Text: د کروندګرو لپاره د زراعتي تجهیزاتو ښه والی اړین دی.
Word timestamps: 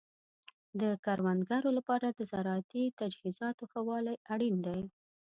د 0.81 0.83
کروندګرو 1.05 1.69
لپاره 1.77 2.07
د 2.11 2.19
زراعتي 2.31 2.83
تجهیزاتو 2.99 3.63
ښه 3.71 3.81
والی 3.89 4.15
اړین 4.33 4.55
دی. 4.65 4.81